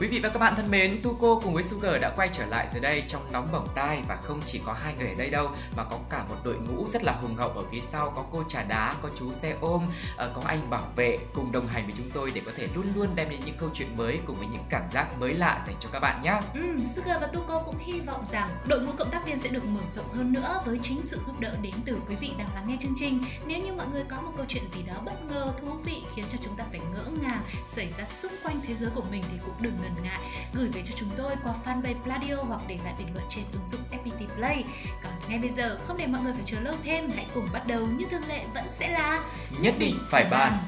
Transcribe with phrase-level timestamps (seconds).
[0.00, 2.68] Quý vị và các bạn thân mến, Tuco cùng với Sugar đã quay trở lại
[2.68, 5.50] dưới đây trong nóng bỏng tai và không chỉ có hai người ở đây đâu
[5.76, 8.44] mà có cả một đội ngũ rất là hùng hậu ở phía sau có cô
[8.48, 9.82] trà đá, có chú xe ôm,
[10.16, 12.86] ờ, có anh bảo vệ cùng đồng hành với chúng tôi để có thể luôn
[12.94, 15.76] luôn đem đến những câu chuyện mới cùng với những cảm giác mới lạ dành
[15.80, 16.40] cho các bạn nhé.
[16.54, 16.60] Ừ,
[16.96, 19.80] Sugar và Tuco cũng hy vọng rằng đội ngũ cộng tác viên sẽ được mở
[19.96, 22.76] rộng hơn nữa với chính sự giúp đỡ đến từ quý vị đang lắng nghe
[22.80, 23.24] chương trình.
[23.46, 26.24] Nếu như mọi người có một câu chuyện gì đó bất ngờ, thú vị khiến
[26.32, 29.36] cho chúng ta phải ngỡ ngàng xảy ra xung quanh thế giới của mình thì
[29.44, 30.20] cũng đừng ngần ngại
[30.52, 33.66] gửi về cho chúng tôi qua fanpage Pladio hoặc để lại bình luận trên ứng
[33.66, 34.64] dụng FPT Play.
[35.02, 37.66] Còn ngay bây giờ không để mọi người phải chờ lâu thêm, hãy cùng bắt
[37.66, 39.24] đầu như thường lệ vẫn sẽ là
[39.60, 40.58] Nhất định phải bàn.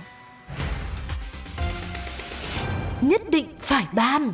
[3.01, 4.33] Nhất định phải ban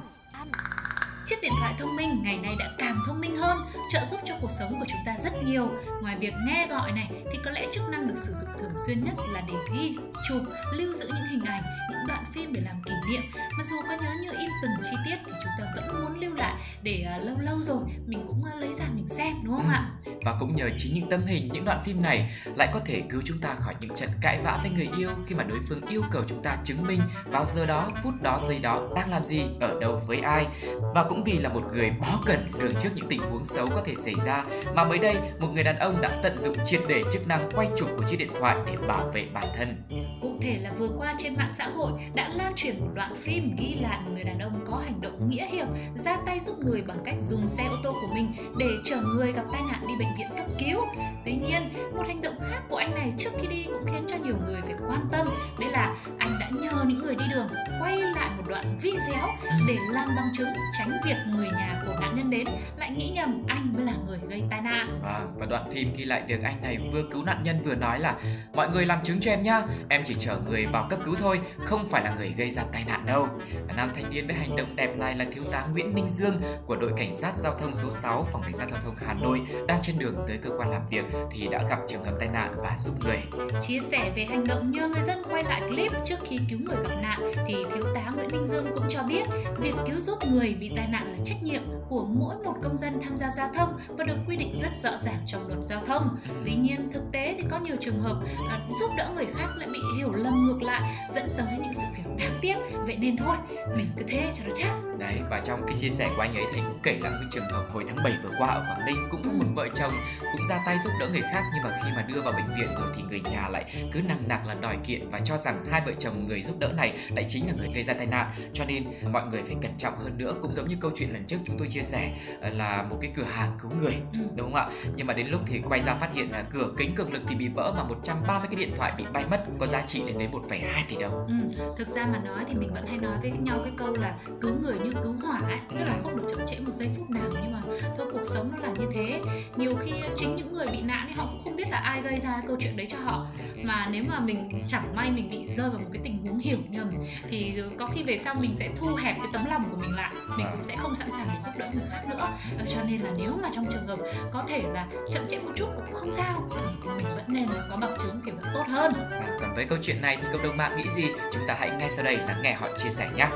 [1.29, 3.59] Chiếc điện thoại thông minh ngày nay đã càng thông minh hơn,
[3.93, 5.71] trợ giúp cho cuộc sống của chúng ta rất nhiều.
[6.03, 9.05] Ngoài việc nghe gọi này thì có lẽ chức năng được sử dụng thường xuyên
[9.05, 9.97] nhất là để ghi,
[10.29, 10.43] chụp,
[10.73, 13.23] lưu giữ những hình ảnh, những đoạn phim để làm kỷ niệm.
[13.35, 16.35] Mặc dù có nhớ như in từng chi tiết thì chúng ta vẫn muốn lưu
[16.35, 19.69] lại để uh, lâu lâu rồi mình cũng uh, lấy ra mình xem đúng không
[19.69, 19.73] Ừ.
[19.73, 19.91] ạ?
[20.23, 23.23] Và cũng nhờ chính những tấm hình, những đoạn phim này lại có thể cứu
[23.25, 26.03] chúng ta khỏi những trận cãi vã với người yêu khi mà đối phương yêu
[26.11, 29.43] cầu chúng ta chứng minh vào giờ đó, phút đó, giây đó đang làm gì,
[29.61, 30.47] ở đâu với ai.
[30.95, 33.83] Và cũng vì là một người bó cần lường trước những tình huống xấu có
[33.87, 37.03] thể xảy ra mà mới đây một người đàn ông đã tận dụng triệt để
[37.13, 39.83] chức năng quay chụp của chiếc điện thoại để bảo vệ bản thân.
[40.23, 43.57] Cụ thể là vừa qua trên mạng xã hội đã lan truyền một đoạn phim
[43.59, 46.83] ghi lại một người đàn ông có hành động nghĩa hiệp ra tay giúp người
[46.83, 49.95] bằng cách dùng xe ô tô của mình để chở người gặp tai nạn đi
[49.99, 50.85] bệnh viện cấp cứu.
[51.25, 51.63] Tuy nhiên,
[51.97, 54.61] một hành động khác của anh này trước khi đi cũng khiến cho nhiều người
[54.61, 55.27] phải quan tâm.
[55.61, 57.49] Đấy là anh đã nhờ những người đi đường
[57.81, 59.29] quay lại một đoạn video
[59.69, 62.47] để làm bằng chứng tránh việc người nhà của nạn nhân đến
[62.77, 65.01] lại nghĩ nhầm anh mới là người gây tai nạn.
[65.05, 68.01] À, và đoạn phim ghi lại việc anh này vừa cứu nạn nhân vừa nói
[68.01, 68.15] là
[68.55, 71.41] Mọi người làm chứng cho em nhá, em chỉ chở người vào cấp cứu thôi,
[71.65, 73.29] không không phải là người gây ra tai nạn đâu.
[73.69, 76.43] Và nam thanh niên với hành động đẹp này là thiếu tá Nguyễn Minh Dương,
[76.67, 79.41] của đội cảnh sát giao thông số 6 phòng cảnh sát giao thông Hà Nội,
[79.67, 82.51] đang trên đường tới cơ quan làm việc thì đã gặp trường hợp tai nạn
[82.57, 83.19] và giúp người.
[83.61, 86.77] Chia sẻ về hành động như người dân quay lại clip trước khi cứu người
[86.85, 89.23] gặp nạn thì thiếu tá Nguyễn Minh Dương cũng cho biết
[89.59, 93.01] việc cứu giúp người bị tai nạn là trách nhiệm của mỗi một công dân
[93.03, 96.17] tham gia giao thông và được quy định rất rõ ràng trong luật giao thông.
[96.45, 98.17] Tuy nhiên thực tế thì có nhiều trường hợp
[98.49, 101.83] à, giúp đỡ người khác lại bị hiểu lầm ngược lại dẫn tới những sự
[101.97, 102.57] việc đáng tiếc.
[102.87, 103.37] Vậy nên thôi,
[103.77, 104.73] mình cứ thế cho nó chắc.
[104.99, 107.19] Đấy, và trong cái chia sẻ của anh ấy thì anh cũng kể lại một
[107.21, 109.69] cái trường hợp hồi tháng 7 vừa qua ở Quảng Ninh cũng có một vợ
[109.75, 109.93] chồng
[110.33, 112.69] cũng ra tay giúp đỡ người khác nhưng mà khi mà đưa vào bệnh viện
[112.79, 115.83] rồi thì người nhà lại cứ nặng nặc là đòi kiện và cho rằng hai
[115.87, 118.65] vợ chồng người giúp đỡ này lại chính là người gây ra tai nạn cho
[118.65, 121.39] nên mọi người phải cẩn trọng hơn nữa cũng giống như câu chuyện lần trước
[121.47, 124.19] chúng tôi chia sẻ ờ, là một cái cửa hàng cứu người Ừ.
[124.37, 126.95] đúng không ạ nhưng mà đến lúc thì quay ra phát hiện là cửa kính
[126.95, 129.83] cường lực thì bị vỡ mà 130 cái điện thoại bị bay mất có giá
[129.87, 130.59] trị lên đến 1,2
[130.89, 133.73] tỷ đồng Ừ, thực ra mà nói thì mình vẫn hay nói với nhau cái
[133.77, 136.73] câu là cứu người như cứu hỏa ấy, tức là không được chậm trễ một
[136.73, 137.61] giây phút nào, nhưng mà
[137.97, 139.21] thôi cuộc sống nó là như thế.
[139.57, 142.21] Nhiều khi chính những người bị nạn ấy, họ cũng không biết là ai gây
[142.21, 143.27] ra câu chuyện đấy cho họ.
[143.65, 146.59] Mà nếu mà mình chẳng may mình bị rơi vào một cái tình huống hiểu
[146.69, 146.91] nhầm,
[147.31, 150.13] thì có khi về sau mình sẽ thu hẹp cái tấm lòng của mình lại.
[150.39, 152.29] Mình cũng sẽ không sẵn sàng để giúp đỡ người khác nữa.
[152.59, 153.99] Ờ, cho nên là nếu mà trong trường hợp
[154.33, 156.49] có thể là chậm trễ một chút cũng không sao
[156.97, 158.93] mình vẫn nên là có bằng chứng thì vẫn tốt hơn.
[159.41, 161.05] Còn với câu chuyện này thì cộng đồng mạng nghĩ gì?
[161.33, 163.27] Chúng ta hãy ngay sau đây lắng nghe họ chia sẻ nhé.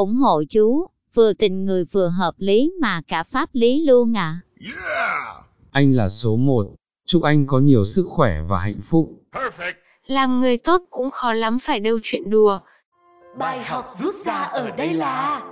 [0.00, 4.40] Ủng hộ chú, vừa tình người vừa hợp lý mà cả pháp lý luôn à.
[5.70, 6.66] Anh là số một.
[7.06, 9.10] Chúc anh có nhiều sức khỏe và hạnh phúc.
[10.06, 12.58] Làm người tốt cũng khó lắm phải đâu chuyện đùa.
[13.38, 15.42] Bài học rút ra ở đây là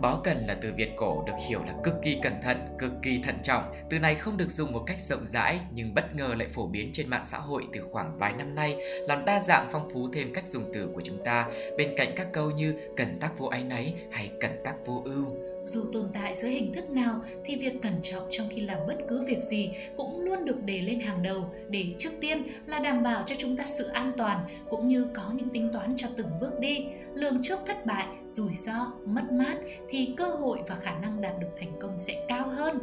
[0.00, 3.20] Bó cần là từ Việt cổ được hiểu là cực kỳ cẩn thận, cực kỳ
[3.24, 3.62] thận trọng.
[3.90, 6.90] Từ này không được dùng một cách rộng rãi nhưng bất ngờ lại phổ biến
[6.92, 10.34] trên mạng xã hội từ khoảng vài năm nay, làm đa dạng phong phú thêm
[10.34, 11.48] cách dùng từ của chúng ta
[11.78, 15.55] bên cạnh các câu như cần tác vô áy náy hay cần tác vô ưu.
[15.66, 18.96] Dù tồn tại dưới hình thức nào thì việc cẩn trọng trong khi làm bất
[19.08, 23.02] cứ việc gì cũng luôn được đề lên hàng đầu để trước tiên là đảm
[23.02, 26.28] bảo cho chúng ta sự an toàn cũng như có những tính toán cho từng
[26.40, 29.56] bước đi, lường trước thất bại, rủi ro, mất mát
[29.88, 32.78] thì cơ hội và khả năng đạt được thành công sẽ cao hơn.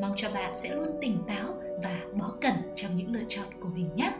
[0.00, 3.68] Mong cho bạn sẽ luôn tỉnh táo và bó cẩn trong những lựa chọn của
[3.68, 4.12] mình nhé.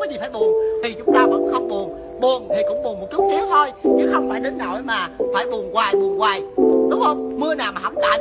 [0.00, 0.54] Có gì phải buồn
[0.84, 2.18] thì chúng ta vẫn không buồn.
[2.20, 5.46] Buồn thì cũng buồn một chút xíu thôi chứ không phải đến nỗi mà phải
[5.46, 6.42] buồn hoài buồn hoài.
[6.90, 7.40] Đúng không?
[7.40, 8.20] Mưa nào mà hỏng tạnh.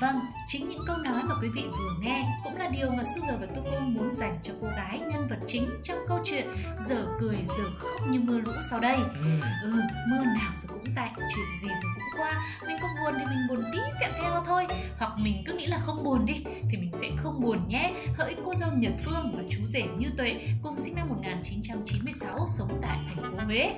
[0.00, 0.16] Vâng,
[0.52, 3.46] chính những câu nói mà quý vị vừa nghe cũng là điều mà Sugar và
[3.46, 6.46] Tuko muốn dành cho cô gái nhân vật chính trong câu chuyện
[6.88, 8.96] giờ cười giờ khóc như mưa lũ sau đây.
[9.62, 9.72] Ừ,
[10.10, 13.38] mưa nào rồi cũng tạnh, chuyện gì rồi cũng qua Mình có buồn thì mình
[13.48, 14.66] buồn tí kẹo theo thôi
[14.98, 18.36] Hoặc mình cứ nghĩ là không buồn đi Thì mình sẽ không buồn nhé Hỡi
[18.44, 22.98] cô dâu Nhật Phương và chú rể Như Tuệ Cùng sinh năm 1996 sống tại
[23.06, 23.74] thành phố Huế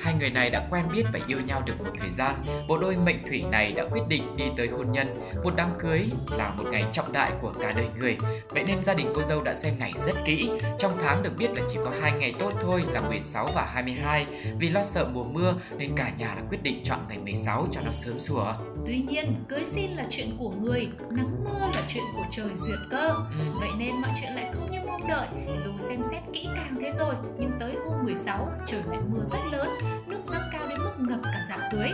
[0.00, 2.42] Hai người này đã quen biết và yêu nhau được một thời gian.
[2.68, 5.20] Bộ đôi mệnh thủy này đã quyết định đi tới hôn nhân.
[5.44, 8.16] Một đám cưới là một ngày trọng đại của cả đời người.
[8.48, 10.50] Vậy nên gia đình cô dâu đã xem ngày rất kỹ.
[10.78, 14.26] Trong tháng được biết là chỉ có hai ngày tốt thôi là 16 và 22.
[14.58, 17.80] Vì lo sợ mùa mưa nên cả nhà đã quyết định chọn ngày 16 cho
[17.84, 18.52] nó sớm sủa.
[18.86, 22.78] Tuy nhiên, cưới xin là chuyện của người, nắng mưa là chuyện của trời duyệt
[22.90, 23.08] cơ.
[23.08, 23.44] Ừ.
[23.60, 25.28] Vậy nên mọi chuyện lại không như mong đợi.
[25.64, 29.38] Dù xem xét kỹ càng thế rồi, nhưng tới hôm 16 trời lại mưa rất
[29.52, 29.68] lớn,
[30.06, 31.90] nước dâng cao đến mức ngập cả dạp cưới.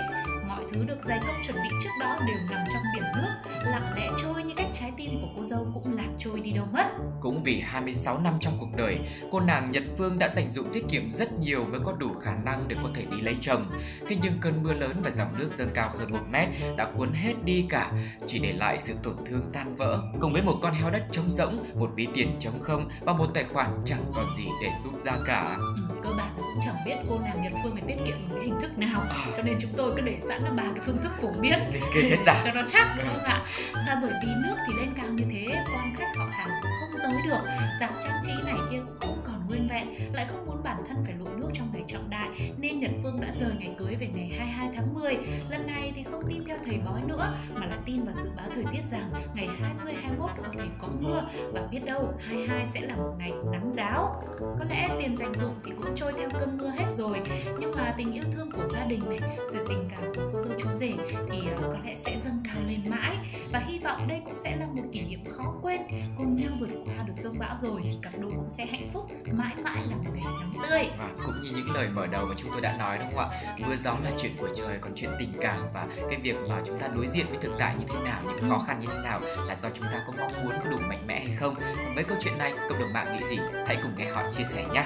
[0.72, 4.08] Thứ được dày công chuẩn bị trước đó đều nằm trong biển nước, lặng lẽ
[4.22, 6.86] trôi như cách trái tim của cô dâu cũng lạc trôi đi đâu mất.
[7.20, 8.98] Cũng vì 26 năm trong cuộc đời,
[9.30, 12.34] cô nàng Nhật Phương đã dành dụm tiết kiệm rất nhiều mới có đủ khả
[12.34, 13.70] năng để có thể đi lấy chồng.
[14.08, 17.12] Thế nhưng cơn mưa lớn và dòng nước dâng cao hơn một mét đã cuốn
[17.12, 17.92] hết đi cả,
[18.26, 20.02] chỉ để lại sự tổn thương tan vỡ.
[20.20, 23.26] Cùng với một con heo đất trống rỗng, một ví tiền trống không và một
[23.34, 25.56] tài khoản chẳng còn gì để giúp ra cả.
[25.58, 26.32] Ừ, cơ bản.
[26.36, 29.04] Cũng chẳng biết cô nàng Nhật Phương phải tiết kiệm bằng cái hình thức nào.
[29.36, 31.58] Cho nên chúng tôi cứ để sẵn là ba cái phương thức phổ biến.
[32.44, 33.44] Cho nó chắc đúng không ạ?
[33.74, 37.00] Và bởi vì nước thì lên cao như thế quan khách họ hàng cũng không
[37.02, 37.40] tới được.
[37.80, 40.14] Dạp trang trí này kia cũng không còn nguyên vẹn.
[40.14, 42.28] Lại không muốn bản thân phải lội nước trong ngày trọng đại.
[42.58, 45.16] Nên Nhật Phương đã rời ngày cưới về ngày 22 tháng 10
[45.50, 48.46] lần này thì không tin theo thầy bói nữa mà là tin vào dự báo
[48.54, 51.22] thời tiết rằng ngày 20 21 có thể có mưa.
[51.52, 54.22] Và biết đâu 22 sẽ là một ngày nắng giáo.
[54.38, 57.20] Có lẽ tiền dành dụm thì cũng trôi theo cơn mưa hết rồi
[57.58, 60.52] nhưng mà tình yêu thương của gia đình này sự tình cảm của cô dâu
[60.60, 60.92] chú rể
[61.30, 63.16] thì ờ, có lẽ sẽ dâng cao lên mãi
[63.52, 65.80] và hy vọng đây cũng sẽ là một kỷ niệm khó quên
[66.16, 69.54] cùng nhau vượt qua được dông bão rồi cặp đôi cũng sẽ hạnh phúc mãi
[69.64, 72.50] mãi là một ngày nắng tươi Và cũng như những lời mở đầu mà chúng
[72.52, 73.56] tôi đã nói đúng không ạ?
[73.66, 76.78] Mưa gió là chuyện của trời, còn chuyện tình cảm và cái việc mà chúng
[76.78, 79.20] ta đối diện với thực tại như thế nào, những khó khăn như thế nào
[79.48, 81.54] là do chúng ta có mong muốn có đủ mạnh mẽ hay không.
[81.94, 83.36] Với câu chuyện này, cộng đồng mạng nghĩ gì?
[83.66, 84.84] Hãy cùng nghe họ chia sẻ nhé.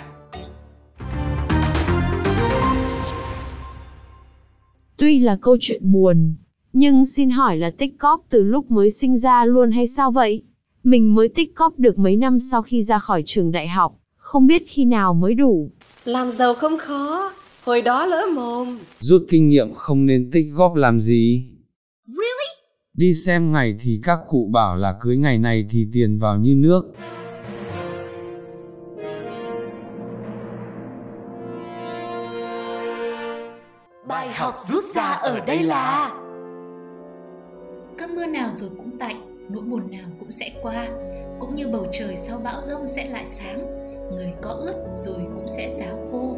[5.06, 6.34] Tuy là câu chuyện buồn,
[6.72, 10.42] nhưng xin hỏi là tích cóp từ lúc mới sinh ra luôn hay sao vậy?
[10.84, 14.46] Mình mới tích cóp được mấy năm sau khi ra khỏi trường đại học, không
[14.46, 15.70] biết khi nào mới đủ.
[16.04, 17.32] Làm giàu không khó,
[17.64, 18.78] hồi đó lỡ mồm.
[19.00, 21.44] Rút kinh nghiệm không nên tích góp làm gì.
[22.94, 26.54] Đi xem ngày thì các cụ bảo là cưới ngày này thì tiền vào như
[26.56, 26.82] nước.
[34.36, 36.10] Học rút ra ở đây là
[37.98, 40.88] cơn mưa nào rồi cũng tạnh nỗi buồn nào cũng sẽ qua.
[41.40, 43.58] Cũng như bầu trời sau bão rông sẽ lại sáng
[44.12, 46.36] người có ướt rồi cũng sẽ ráo khô.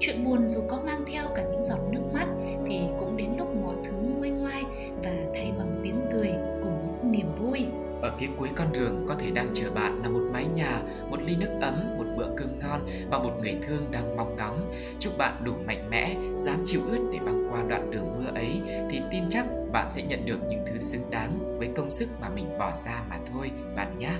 [0.00, 2.26] Chuyện buồn dù có mang theo cả những giọt nước mắt
[2.66, 4.64] thì cũng đến lúc mọi thứ nguôi ngoai
[5.02, 7.66] và thay bằng tiếng cười cùng những niềm vui.
[8.02, 11.22] Ở phía cuối con đường có thể đang chờ bạn là một mái nhà, một
[11.22, 12.80] ly nước ấm, một bữa cơm ngon
[13.10, 14.72] và một người thương đang mong ngóng.
[14.98, 18.62] Chúc bạn đủ mạnh mẽ, dám chịu ướt để băng qua đoạn đường mưa ấy
[18.90, 22.28] thì tin chắc bạn sẽ nhận được những thứ xứng đáng với công sức mà
[22.28, 24.12] mình bỏ ra mà thôi, bạn nhé.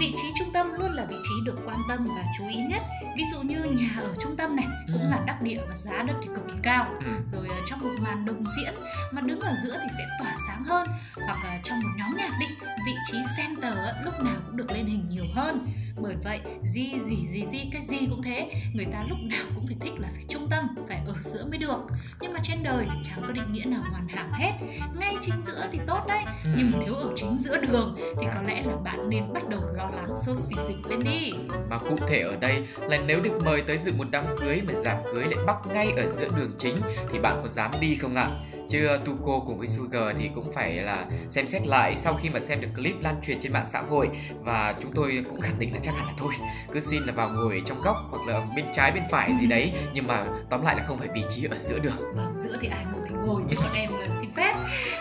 [0.00, 2.82] Vị trí trung tâm luôn là vị trí được quan tâm và chú ý nhất.
[3.16, 5.08] Ví dụ như nhà ở trung tâm này cũng Ừ.
[5.10, 6.86] là đắc địa và giá đất thì cực kỳ cao.
[7.04, 7.12] Ừ.
[7.32, 8.74] rồi ờ, trong một màn đồng diễn
[9.12, 10.86] mà đứng ở giữa thì sẽ tỏa sáng hơn.
[11.26, 12.46] Hoặc là trong một nhóm nhạc đi
[12.86, 15.66] vị trí center lúc nào cũng được lên hình nhiều hơn.
[16.02, 18.50] Bởi vậy gì gì gì gì cái gì cũng thế.
[18.74, 20.99] Người ta lúc nào cũng phải thích là phải trung tâm phải
[21.32, 21.78] giữa mới được
[22.20, 24.52] nhưng mà trên đời chẳng có định nghĩa nào hoàn hảo hết
[25.00, 26.50] ngay chính giữa thì tốt đấy Ừ.
[26.56, 29.84] nhưng nếu ở chính giữa đường thì có lẽ là bạn nên bắt đầu lo
[29.96, 31.32] lắng sốt xì dịch lên đi
[31.70, 34.74] Mà cụ thể ở đây là nếu được mời tới dự một đám cưới mà
[34.74, 36.76] dạp cưới lại bắc ngay ở giữa đường chính
[37.12, 38.28] thì bạn có dám đi không ạ?
[38.70, 42.40] Chứ Tuco cùng với Sugar thì cũng phải là xem xét lại sau khi mà
[42.40, 44.10] xem được clip lan truyền trên mạng xã hội.
[44.40, 46.32] Và chúng tôi cũng khẳng định là chắc hẳn là thôi
[46.72, 49.72] cứ xin là vào ngồi trong góc hoặc là bên trái bên phải gì đấy.
[49.94, 52.68] Nhưng mà tóm lại là không phải vị trí ở giữa đường vâng giữa thì
[52.68, 54.54] ai cũng thích ngồi chứ bọn em là xin phép.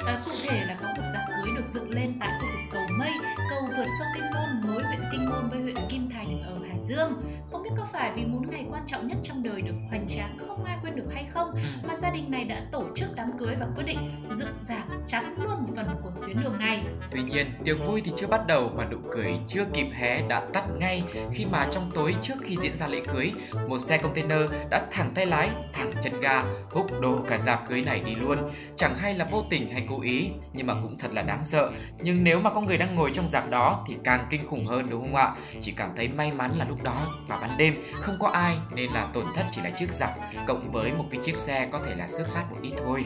[0.05, 2.97] À, cụ thể là có một dạp cưới được dựng lên tại khu vực cầu
[2.97, 3.11] mây
[3.49, 6.79] cầu vượt sông kinh môn nối huyện kinh môn với huyện kim thành ở hải
[6.79, 7.13] dương
[7.51, 10.07] không không biết có phải vì muốn ngày quan trọng nhất trong đời được hoành
[10.07, 11.59] tráng không ai quên được hay không Ừ.
[11.87, 13.97] mà gia đình này đã tổ chức đám cưới và quyết định
[14.39, 16.83] dựng dạp chắn luôn một phần của tuyến đường này.
[17.11, 20.45] Tuy nhiên, tiệc vui thì chưa bắt đầu mà nụ cười chưa kịp hé đã
[20.53, 21.03] tắt ngay
[21.33, 23.31] khi mà trong tối trước khi diễn ra lễ cưới,
[23.67, 24.39] một xe container
[24.69, 28.37] đã thẳng tay lái, thẳng chân ga, húc đổ cả dạp cưới này đi luôn.
[28.75, 31.71] Chẳng hay là vô tình hay cố ý, nhưng mà cũng thật là đáng sợ.
[32.01, 34.89] Nhưng nếu mà có người đang ngồi trong dạp đó thì càng kinh khủng hơn,
[34.89, 35.33] đúng không ạ?
[35.61, 36.95] Chỉ cảm thấy may mắn là lúc đó
[37.27, 40.09] vào ban đêm, không có ai nên là tổn thất chỉ là chiếc giặc,
[40.47, 43.05] cộng với một cái chiếc xe có thể là xước sát một ít thôi.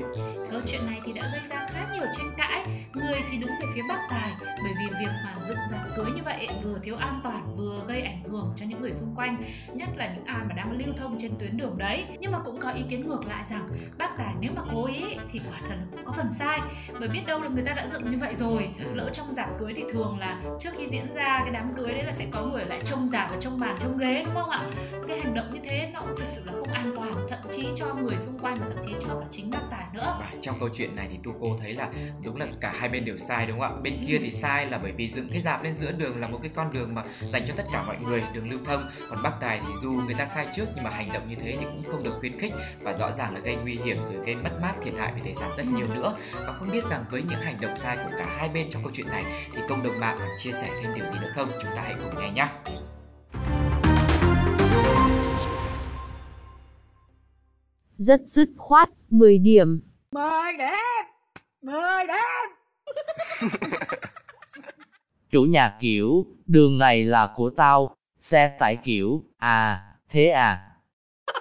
[0.53, 2.65] Câu chuyện này thì đã gây ra khá nhiều tranh cãi.
[2.93, 6.21] Người thì đứng về phía bác Tài, Bởi vì việc mà dựng dạp cưới như
[6.25, 9.43] vậy vừa thiếu an toàn, vừa gây ảnh hưởng cho những người xung quanh,
[9.73, 12.05] Nhất là những ai mà đang lưu thông trên tuyến đường đấy.
[12.19, 13.67] Nhưng mà cũng có ý kiến ngược lại rằng,
[13.97, 16.59] Bác Tài nếu mà cố ý thì quả thật là cũng có phần sai,
[16.99, 18.69] Bởi biết đâu là người ta đã dựng như vậy rồi.
[18.93, 22.03] Lỡ trong dạp cưới thì thường là trước khi diễn ra cái đám cưới đấy
[22.03, 24.65] là sẽ có người lại trông dạp và trông bàn trông ghế, đúng không ạ?
[25.07, 26.82] Cái hành động như thế nó cũng thực sự là không ai
[27.51, 30.31] chí cho người xung quanh và thậm chí cho cả chính bác Tài nữa Và
[30.41, 31.89] trong câu chuyện này thì tu cô thấy là
[32.23, 33.81] đúng là cả hai bên đều sai đúng không ạ?
[33.83, 36.39] Bên kia thì sai là bởi vì dựng cái dạp lên giữa đường là một
[36.41, 38.89] cái con đường mà dành cho tất cả mọi người, đường lưu thông.
[39.09, 41.57] Còn bác tài thì dù người ta sai trước nhưng mà hành động như thế
[41.59, 44.35] thì cũng không được khuyến khích và rõ ràng là gây nguy hiểm rồi gây
[44.35, 46.17] mất mát thiệt hại về tài sản rất nhiều nữa.
[46.33, 48.91] Và không biết rằng với những hành động sai của cả hai bên trong câu
[48.95, 49.23] chuyện này
[49.53, 51.51] thì cộng đồng mạng còn chia sẻ thêm điều gì nữa không?
[51.61, 52.47] Chúng ta hãy cùng nghe nhé.
[58.03, 59.81] Rất dứt khoát, 10 điểm.
[60.11, 61.05] Mời đẹp
[61.61, 62.49] Mời đẹp
[65.31, 70.61] Chủ nhà kiểu, đường này là của tao, xe tải kiểu, à, thế à.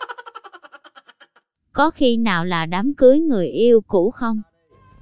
[1.73, 4.43] Có khi nào là đám cưới người yêu cũ không?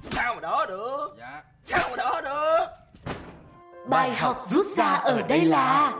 [0.09, 1.17] Sao mà đỡ được
[1.65, 2.65] Sao mà đỡ được
[3.89, 5.93] Bài học rút ra ở đây là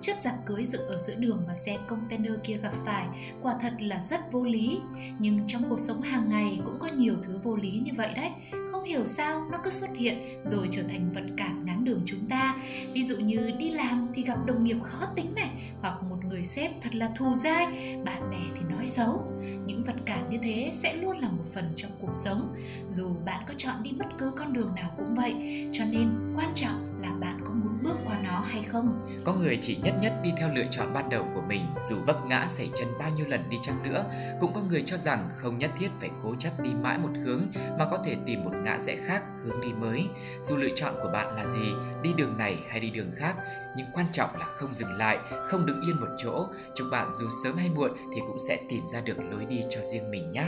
[0.00, 3.06] Chiếc dạp cưới dựng ở giữa đường mà xe container kia gặp phải
[3.42, 4.80] quả thật là rất vô lý.
[5.18, 8.30] Nhưng trong cuộc sống hàng ngày cũng có nhiều thứ vô lý như vậy đấy.
[8.70, 12.26] Không hiểu sao nó cứ xuất hiện rồi trở thành vật cản ngáng đường chúng
[12.28, 12.56] ta.
[12.92, 15.50] Ví dụ như đi làm thì gặp đồng nghiệp khó tính này,
[15.80, 17.66] hoặc một người sếp thật là thù dai,
[18.04, 19.24] bạn bè thì nói xấu.
[19.66, 22.54] Những vật cản như thế sẽ luôn là một phần trong cuộc sống.
[22.88, 25.34] Dù bạn có chọn đi bất cứ con đường nào cũng vậy,
[25.72, 29.00] cho nên quan trọng là bạn có muốn bước qua nó hay không.
[29.24, 32.26] Có người chỉ nhất nhất đi theo lựa chọn ban đầu của mình dù vấp
[32.26, 34.04] ngã xảy chân bao nhiêu lần đi chăng nữa.
[34.40, 37.46] Cũng có người cho rằng không nhất thiết phải cố chấp đi mãi một hướng
[37.78, 40.08] mà có thể tìm một ngã rẽ khác, hướng đi mới.
[40.42, 41.72] Dù lựa chọn của bạn là gì,
[42.02, 43.36] đi đường này hay đi đường khác,
[43.76, 46.46] nhưng quan trọng là không dừng lại, không đứng yên một chỗ.
[46.74, 49.80] Chúc bạn dù sớm hay muộn thì cũng sẽ tìm ra được lối đi cho
[49.82, 50.46] riêng mình nhé.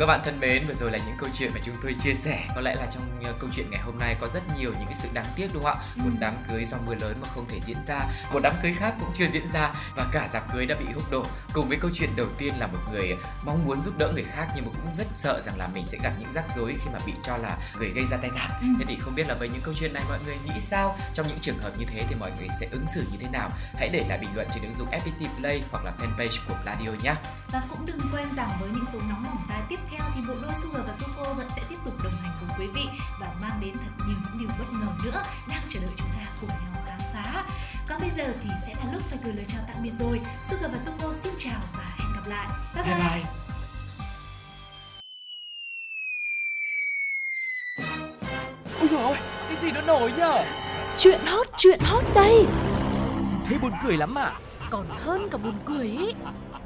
[0.00, 2.48] Các bạn thân mến, vừa rồi là những câu chuyện mà chúng tôi chia sẻ.
[2.54, 4.94] Có lẽ là trong uh, câu chuyện ngày hôm nay có rất nhiều những cái
[4.94, 5.84] sự đáng tiếc đúng không ạ?
[5.96, 8.00] Một đám cưới do mưa lớn mà không thể diễn ra,
[8.32, 11.10] một đám cưới khác cũng chưa diễn ra và cả dạp cưới đã bị húc
[11.10, 11.24] đổ.
[11.52, 14.48] Cùng với câu chuyện đầu tiên là một người mong muốn giúp đỡ người khác
[14.56, 16.98] nhưng mà cũng rất sợ rằng là mình sẽ gặp những rắc rối khi mà
[17.06, 18.50] bị cho là người gây ra tai nạn.
[18.60, 18.66] Ừ.
[18.78, 20.96] Thế thì không biết là với những câu chuyện này mọi người nghĩ sao?
[21.14, 23.50] Trong những trường hợp như thế thì mọi người sẽ ứng xử như thế nào?
[23.74, 26.90] Hãy để lại bình luận trên ứng dụng FPT Play hoặc là fanpage của Radio
[27.02, 27.14] nhé.
[27.52, 30.34] Và cũng đừng quên rằng với những số nóng bỏng tai tiếp theo thì bộ
[30.42, 32.88] đôi Sugar và Coco vẫn sẽ tiếp tục đồng hành cùng quý vị
[33.20, 36.26] và mang đến thật nhiều những điều bất ngờ nữa đang chờ đợi chúng ta
[36.40, 37.44] cùng nhau khám phá.
[37.88, 40.20] Còn bây giờ thì sẽ là lúc phải gửi lời chào tạm biệt rồi.
[40.50, 42.48] Sugar và Coco xin chào và hẹn gặp lại.
[42.74, 42.94] Bye bye.
[42.94, 43.24] Bye bye.
[48.80, 49.16] Ôi dồi ôi,
[49.48, 50.44] cái gì nó nổi nhở
[50.98, 52.46] Chuyện hot, chuyện hot đây
[53.44, 54.32] Thế buồn cười lắm à
[54.70, 56.14] Còn hơn cả buồn cười ý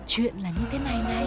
[0.06, 1.26] Chuyện là như thế này này